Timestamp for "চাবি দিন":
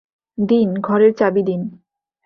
1.13-1.61